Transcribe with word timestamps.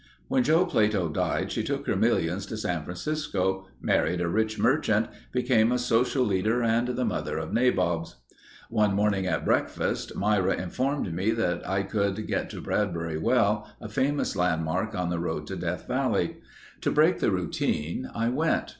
When 0.29 0.41
Joe 0.41 0.65
Plato 0.65 1.09
died 1.09 1.51
she 1.51 1.63
took 1.63 1.85
her 1.85 1.95
millions 1.95 2.47
to 2.47 2.57
San 2.57 2.85
Francisco, 2.85 3.67
married 3.79 4.19
a 4.19 4.27
rich 4.27 4.57
merchant, 4.57 5.05
became 5.31 5.71
a 5.71 5.77
social 5.77 6.23
leader 6.25 6.63
and 6.63 6.87
the 6.87 7.05
mother 7.05 7.37
of 7.37 7.53
nabobs. 7.53 8.15
One 8.71 8.95
morning 8.95 9.27
at 9.27 9.45
breakfast 9.45 10.15
Myra 10.15 10.55
informed 10.55 11.13
me 11.13 11.29
that 11.33 11.69
I 11.69 11.83
could 11.83 12.25
get 12.25 12.49
to 12.49 12.61
Bradbury 12.61 13.19
Well, 13.19 13.69
a 13.79 13.87
famous 13.87 14.35
landmark 14.35 14.95
on 14.95 15.11
the 15.11 15.19
road 15.19 15.45
to 15.45 15.55
Death 15.55 15.87
Valley. 15.87 16.37
To 16.81 16.89
break 16.89 17.19
the 17.19 17.29
routine, 17.29 18.09
I 18.15 18.29
went. 18.29 18.69